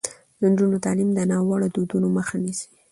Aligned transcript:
د 0.39 0.41
نجونو 0.51 0.77
تعلیم 0.85 1.09
د 1.13 1.19
ناوړه 1.31 1.67
دودونو 1.75 2.07
مخه 2.17 2.35
نیسي. 2.43 2.67